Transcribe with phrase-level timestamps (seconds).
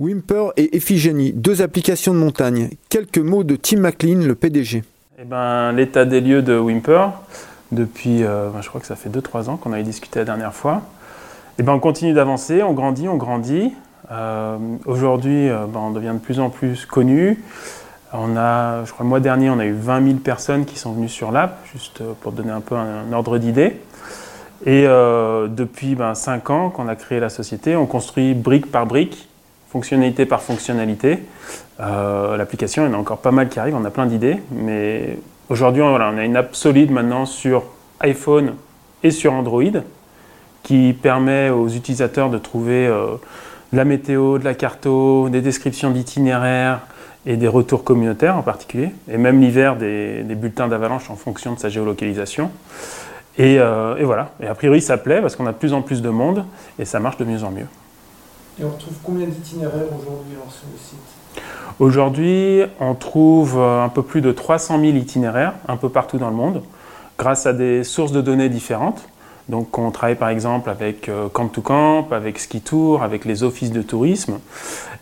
[0.00, 2.70] Wimper et Iphigénie, deux applications de montagne.
[2.88, 4.84] Quelques mots de Tim McLean, le PDG.
[5.20, 7.08] Eh ben, L'état des lieux de Wimper,
[7.72, 10.54] depuis, euh, ben, je crois que ça fait 2-3 ans qu'on avait discuté la dernière
[10.54, 10.82] fois.
[11.58, 13.72] Eh ben, on continue d'avancer, on grandit, on grandit.
[14.12, 14.56] Euh,
[14.86, 17.42] aujourd'hui, euh, ben, on devient de plus en plus connu.
[18.12, 20.92] On a, je crois le mois dernier, on a eu 20 000 personnes qui sont
[20.92, 23.80] venues sur l'app, juste pour donner un peu un, ordre d'idée.
[24.64, 29.27] Et depuis ben, 5 ans qu'on a créé la société, on construit brique par brique
[29.70, 31.18] fonctionnalité par fonctionnalité.
[31.80, 34.42] Euh, l'application, il y en a encore pas mal qui arrivent, on a plein d'idées,
[34.50, 35.18] mais
[35.48, 37.64] aujourd'hui, on a une app solide maintenant sur
[38.00, 38.54] iPhone
[39.02, 39.62] et sur Android
[40.62, 43.16] qui permet aux utilisateurs de trouver euh,
[43.72, 46.80] la météo, de la carto, des descriptions d'itinéraires
[47.26, 51.58] et des retours communautaires en particulier, et même l'hiver des, bulletins d'avalanche en fonction de
[51.58, 52.50] sa géolocalisation.
[53.36, 55.82] Et, euh, et, voilà, et a priori ça plaît parce qu'on a de plus en
[55.82, 56.44] plus de monde
[56.78, 57.66] et ça marche de mieux en mieux.
[58.60, 61.42] Et on retrouve combien d'itinéraires aujourd'hui sur le site
[61.78, 66.28] Aujourd'hui, on trouve euh, un peu plus de 300 000 itinéraires un peu partout dans
[66.28, 66.62] le monde,
[67.18, 69.08] grâce à des sources de données différentes.
[69.48, 73.44] Donc on travaille par exemple avec euh, Camp to Camp, avec Ski Tour, avec les
[73.44, 74.40] offices de tourisme.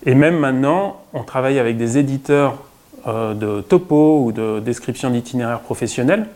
[0.04, 2.58] Et même maintenant, on travaille avec des éditeurs
[3.06, 6.26] euh, de topo ou de description d'itinéraires professionnels,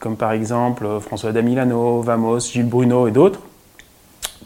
[0.00, 3.40] comme par exemple François Damilano, Vamos, Gilles Bruno et d'autres,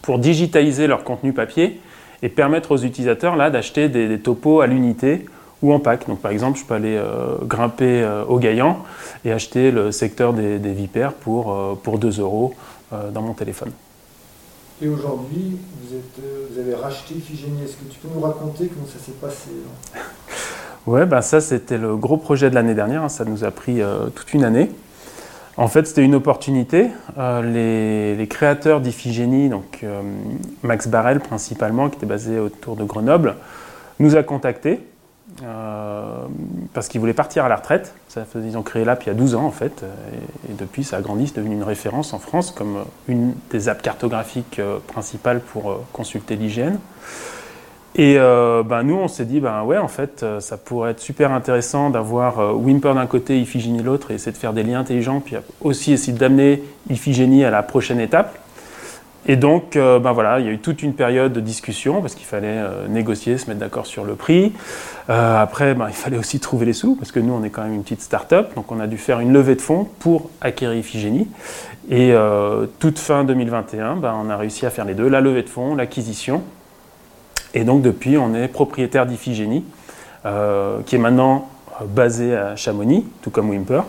[0.01, 1.79] pour digitaliser leur contenu papier
[2.21, 5.25] et permettre aux utilisateurs là d'acheter des, topos à l'unité
[5.61, 6.07] ou en pack.
[6.07, 8.83] Donc par exemple, je peux aller euh, grimper euh, au Gaillan
[9.25, 12.53] et acheter le secteur des, vipères pour, euh, pour 2 euros
[13.13, 13.71] dans mon téléphone.
[14.81, 17.63] Et aujourd'hui, vous, avez racheté Iphigénie.
[17.65, 19.49] Est-ce que tu peux nous raconter comment ça s'est passé
[20.85, 23.03] Ouais, ben ça c'était le gros projet de l'année dernière.
[23.03, 23.09] Hein.
[23.09, 23.81] Ça nous a pris
[24.15, 24.71] toute une année.
[25.57, 26.89] En fait, c'était une opportunité.
[27.17, 30.01] Euh, les, créateurs d'Iphigénie, donc euh,
[30.61, 33.35] Max Barrel principalement, qui était basé autour de Grenoble,
[33.99, 34.81] nous a contactés
[35.43, 36.25] euh,
[36.73, 37.95] parce qu'ils voulaient partir à la retraite.
[38.35, 39.83] ils ont créé l'app il y a 12 ans en fait,
[40.49, 43.81] et, depuis ça a grandi, c'est devenu une référence en France comme une des apps
[43.81, 46.77] cartographiques principales pour consulter l'hygiène.
[47.99, 50.99] Et euh, ben, nous, on s'est dit, ben ouais, en fait, euh, ça pourrait être
[50.99, 54.81] super intéressant d'avoir euh, Wimper d'un côté, Iphigénie l'autre, et essayer de faire des liens
[54.81, 58.37] intelligents, puis aussi essayer d'amener Iphigénie à la prochaine étape.
[59.29, 62.25] Et donc, ben voilà, il y a eu toute une période de discussion, parce qu'il
[62.25, 64.53] fallait négocier, se mettre d'accord sur le prix.
[65.09, 67.73] après, ben, il fallait aussi trouver les sous, parce que nous, on est quand même
[67.73, 71.27] une petite start-up, donc on a dû faire une levée de fonds pour acquérir Iphigénie.
[71.89, 72.13] Et
[72.79, 75.75] toute fin 2021, ben, on a réussi à faire les deux, la levée de fonds,
[75.75, 76.41] l'acquisition.
[77.57, 79.65] Et donc depuis, on est propriétaire d'Iphigénie,
[80.27, 81.49] euh, qui est maintenant
[81.81, 83.81] euh, basé à Chamonix, tout comme Wimper.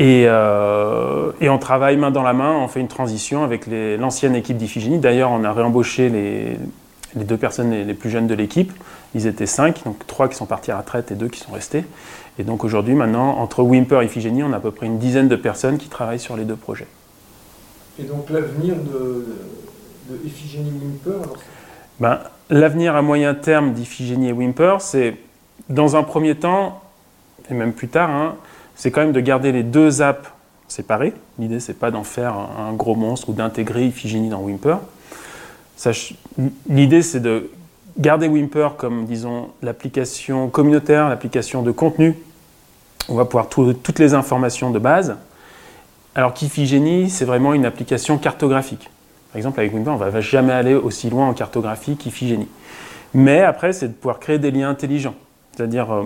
[0.00, 4.56] Euh, et, on travaille main dans la main, on fait une transition avec l'ancienne équipe
[4.56, 4.98] d'Iphigénie.
[4.98, 6.58] D'ailleurs, on a réembauché les,
[7.14, 8.72] deux personnes les, plus jeunes de l'équipe.
[9.14, 11.52] Ils étaient cinq, donc trois qui sont partis à la retraite et deux qui sont
[11.52, 11.84] restés.
[12.40, 15.28] Et donc aujourd'hui, maintenant, entre Wimper et Iphigénie, on a à peu près une dizaine
[15.28, 16.88] de personnes qui travaillent sur les deux projets.
[18.00, 19.26] Et donc l'avenir de,
[20.10, 21.22] de Iphigénie Wimper
[22.00, 22.20] ben,
[22.50, 25.16] L'avenir à moyen terme d'Iphigénie et Wimper, c'est
[25.68, 26.80] dans un premier temps,
[27.50, 28.36] et même plus tard, hein,
[28.74, 30.30] c'est quand même de garder les deux apps
[30.66, 31.12] séparées.
[31.38, 34.78] L'idée, c'est pas d'en faire un, gros monstre ou d'intégrer Iphigénie dans Wimper.
[36.70, 37.50] L'idée, c'est de
[37.98, 42.16] garder Wimper comme, disons, l'application communautaire, l'application de contenu.
[43.10, 45.16] On va pouvoir trouver toutes les informations de base.
[46.14, 48.88] Alors qu'Iphigénie, c'est vraiment une application cartographique.
[49.32, 52.48] Par exemple, avec Wimper, on ne va jamais aller aussi loin en cartographie qu'Iphigénie.
[53.14, 55.14] Mais après, c'est de pouvoir créer des liens intelligents.
[55.54, 56.04] C'est-à-dire, euh,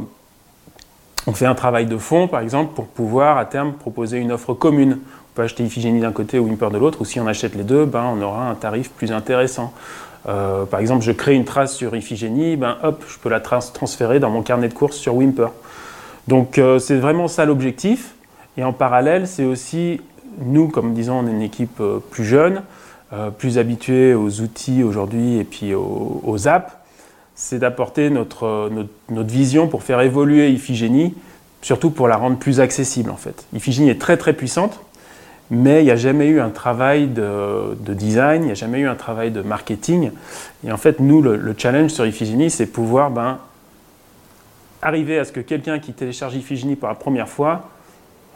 [1.26, 4.54] on fait un travail de fond, par exemple, pour pouvoir à terme proposer une offre
[4.54, 4.98] commune.
[5.02, 7.64] On peut acheter Iphigénie d'un côté ou Wimper de l'autre, ou si on achète les
[7.64, 9.72] deux, ben, on aura un tarif plus intéressant.
[10.28, 14.20] Euh, par exemple, je crée une trace sur Iphigénie, ben, hop, je peux la transférer
[14.20, 15.48] dans mon carnet de courses sur Wimper.
[16.28, 18.14] Donc euh, c'est vraiment ça l'objectif.
[18.56, 20.00] Et en parallèle, c'est aussi,
[20.38, 22.62] nous, comme disons, on est une équipe plus jeune,
[23.12, 26.72] euh, plus habitués aux outils aujourd'hui et puis aux, apps,
[27.34, 28.70] c'est d'apporter notre,
[29.10, 31.14] notre, vision pour faire évoluer Iphigénie,
[31.60, 33.44] surtout pour la rendre plus accessible en fait.
[33.52, 34.80] Iphigénie est très très puissante,
[35.50, 38.88] mais il n'y a jamais eu un travail de, design, il n'y a jamais eu
[38.88, 40.12] un travail de marketing.
[40.66, 43.40] Et en fait, nous, le, challenge sur Iphigénie, c'est pouvoir ben,
[44.80, 47.68] arriver à ce que quelqu'un qui télécharge Iphigénie pour la première fois,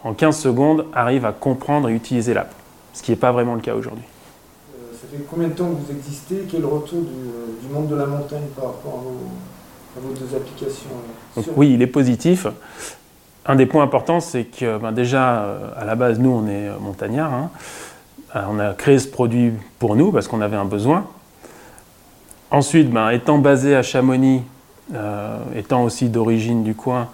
[0.05, 2.52] en 15 secondes, arrive à comprendre et utiliser l'app.
[2.93, 4.05] Ce qui n'est pas vraiment le cas aujourd'hui
[5.16, 6.46] fait combien de temps que vous existez?
[6.50, 9.02] Quel retour du, monde de la montagne par rapport
[9.96, 10.90] à vos, deux applications?
[11.56, 12.46] Oui, il est positif.
[13.46, 16.68] Un des points importants, c'est que ben, déjà, euh, à la base, nous, on est
[16.68, 17.32] euh, montagnards.
[17.32, 17.50] Hein.
[18.34, 21.06] Euh, on a créé ce produit pour nous parce qu'on avait un besoin.
[22.50, 24.42] Ensuite, ben, étant basé à Chamonix,
[25.56, 27.08] étant aussi d'origine du coin,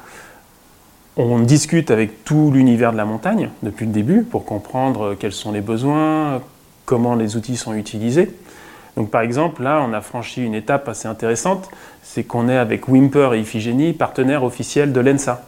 [1.17, 5.53] on discute avec tout l'univers de la montagne depuis le début pour comprendre quels sont
[5.53, 6.43] les besoins,
[6.93, 8.31] comment les outils sont utilisés.
[8.99, 11.71] Donc par exemple, là, on a franchi une étape assez intéressante,
[12.03, 15.43] c'est qu'on est avec Wimper et Iphigénie, partenaires officiels de l'ENSA.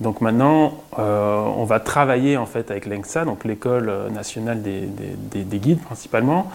[0.00, 5.82] Donc maintenant, euh, on va travailler en fait avec l'ENSA, donc l'école nationale des, guides
[5.82, 6.50] principalement,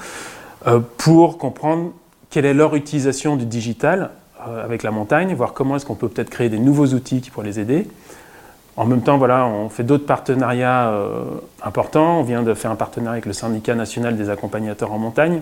[0.65, 1.91] euh, pour comprendre
[2.31, 4.09] quelle est leur utilisation du digital
[4.47, 7.29] euh, avec la montagne, voir comment est-ce qu'on peut peut-être créer des nouveaux outils qui
[7.29, 7.87] pourraient les aider.
[8.77, 11.23] En même temps, voilà, on fait d'autres partenariats euh,
[11.63, 12.19] importants.
[12.19, 15.41] On vient de faire un partenariat avec le syndicat national des accompagnateurs en montagne.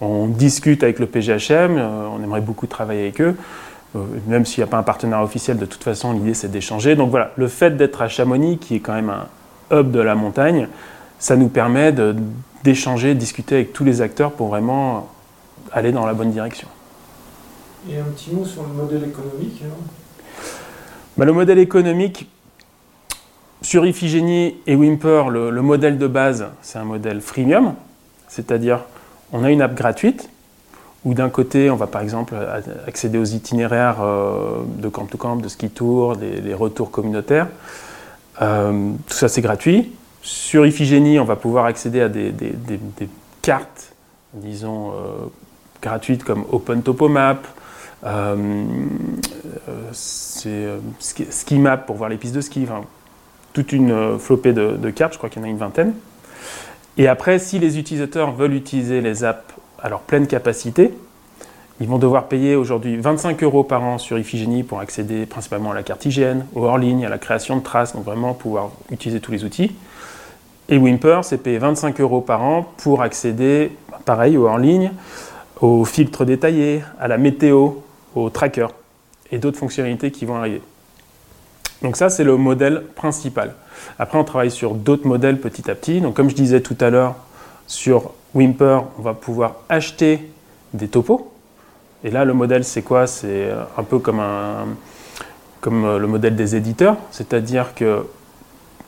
[0.00, 3.36] On discute avec le PGHM, euh, on aimerait beaucoup travailler avec eux.
[3.96, 6.94] Euh, même s'il n'y a pas un partenariat officiel, de toute façon, l'idée c'est d'échanger.
[6.94, 9.26] Donc voilà, le fait d'être à Chamonix, qui est quand même un
[9.76, 10.68] hub de la montagne,
[11.18, 11.92] ça nous permet
[12.62, 15.08] d'échanger, de, discuter avec tous les acteurs pour vraiment
[15.72, 16.68] aller dans la bonne direction.
[17.90, 19.62] Et un petit mot sur le modèle économique
[21.16, 22.28] bah, Le modèle économique,
[23.62, 27.74] sur Iphigénie et Wimper, le, modèle de base, c'est un modèle freemium,
[28.28, 28.80] c'est-à-dire
[29.32, 30.28] on a une app gratuite
[31.04, 32.34] où d'un côté, on va par exemple
[32.86, 37.48] accéder aux itinéraires euh, de camp to camp, de ski tour, des, retours communautaires.
[38.40, 39.92] Euh, tout ça, c'est gratuit.
[40.22, 42.32] Sur Iphigénie, on va pouvoir accéder à des,
[43.42, 43.92] cartes,
[44.34, 44.94] disons, euh,
[45.80, 47.40] gratuites comme Open Topo Map,
[49.92, 52.64] Ski Map pour voir les pistes de ski
[53.52, 55.94] toute une euh, flopée de, cartes, je crois qu'il y en a une vingtaine.
[56.98, 60.92] Et après, si les utilisateurs veulent utiliser les apps à leur pleine capacité,
[61.80, 65.74] ils vont devoir payer aujourd'hui 25 euros par an sur Iphigénie pour accéder principalement à
[65.74, 69.32] la carte hygiène, au hors-ligne, à la création de traces, donc vraiment pouvoir utiliser tous
[69.32, 69.74] les outils.
[70.68, 73.72] Et Wimper, c'est payer 25 euros par an pour accéder,
[74.04, 74.92] pareil, au hors-ligne,
[75.60, 77.70] aux filtres détaillés, à la météo,
[78.14, 78.68] au tracker
[79.30, 80.62] et d'autres fonctionnalités qui vont arriver.
[81.82, 83.54] Donc ça, c'est le modèle principal.
[83.98, 86.00] Après, on travaille sur d'autres modèles petit à petit.
[86.00, 87.16] Donc comme je disais tout à l'heure,
[87.66, 90.30] sur Wimper, on va pouvoir acheter
[90.74, 91.32] des topos.
[92.04, 93.06] Et là, le modèle, c'est quoi?
[93.06, 94.66] C'est un peu comme, un,
[95.60, 98.06] comme euh, le modèle des éditeurs, c'est-à-dire que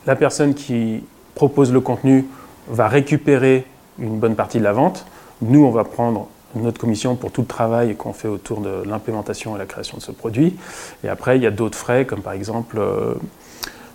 [0.06, 1.04] la personne qui
[1.34, 2.26] propose le contenu
[2.68, 3.66] va récupérer
[3.98, 5.06] une bonne partie de la vente.
[5.42, 9.56] Nous, on va prendre notre commission pour tout le travail qu'on fait autour de l'implémentation
[9.56, 10.56] et la création de ce produit.
[11.02, 13.14] Et après, il y a d'autres frais, comme par exemple euh,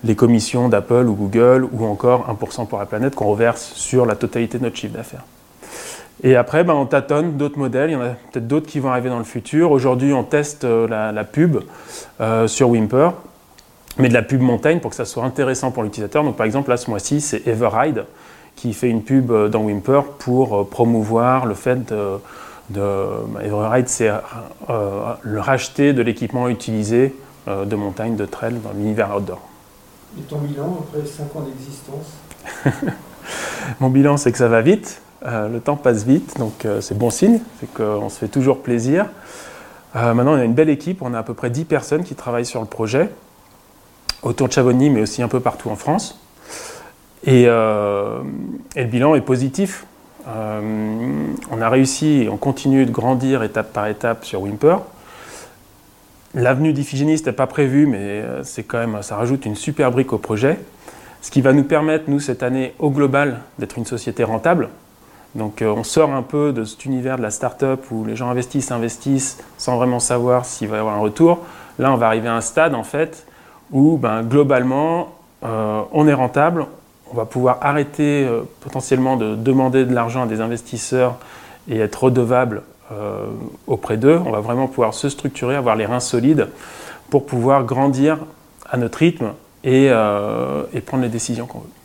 [0.04, 4.16] les commissions d'Apple ou Google, ou encore 1% pour la planète qu'on reverse sur la
[4.16, 5.24] totalité de notre chiffre d'affaires.
[6.24, 8.90] Et après, ben, on tâtonne d'autres modèles, il y en a peut-être d'autres qui vont
[8.90, 9.72] arriver dans le futur.
[9.72, 11.60] Aujourd'hui, on teste euh, la, pub
[12.20, 13.12] euh, sur Wimper,
[13.98, 16.24] mais de la pub montagne pour que ça soit intéressant pour l'utilisateur.
[16.24, 18.06] Donc par exemple, là, ce mois-ci, c'est Everride
[18.56, 22.20] qui fait une pub dans Wimper pour promouvoir le fait de
[22.70, 27.16] de Everride, c'est euh, le racheter de l'équipement utilisé
[27.48, 29.42] euh, de montagne, de trail dans l'univers outdoor.
[30.18, 32.14] Et ton bilan après 5 ans d'existence?
[33.80, 37.10] Mon bilan, c'est que ça va vite, euh, le temps passe vite, donc c'est bon
[37.10, 39.08] signe, c'est qu'on se fait toujours plaisir.
[39.94, 42.46] maintenant, on a une belle équipe, on a à peu près 10 personnes qui travaillent
[42.46, 43.10] sur le projet,
[44.24, 46.20] autour de Chavonny, mais aussi un peu partout en France.
[47.26, 49.86] Et, et le bilan est positif.
[50.30, 54.78] Euh, on a réussi et on continue de grandir étape par étape sur Wimper.
[56.36, 60.14] L'avenue d'Iphigénie n'était pas prévue, mais euh, c'est quand même, ça rajoute une super brique
[60.14, 60.60] au projet.
[61.22, 64.70] Ce qui va nous permettre, nous, cette année, au global, d'être une société rentable.
[65.36, 68.30] Donc euh, on sort un peu de cet univers de la start-up où les gens
[68.30, 71.40] investissent, investissent sans vraiment savoir s'il va y avoir un retour.
[71.80, 73.26] Là, on va arriver à un stade, en fait,
[73.72, 76.66] où ben, globalement, on est rentable,
[77.12, 81.18] on va pouvoir arrêter euh, potentiellement de demander de l'argent à des investisseurs
[81.68, 83.26] et être redevable euh,
[83.68, 84.20] auprès d'eux.
[84.26, 86.48] On va vraiment pouvoir se structurer, avoir les reins solides
[87.10, 88.18] pour pouvoir grandir
[88.70, 91.79] à notre rythme et, euh, et prendre les décisions qu'on veut.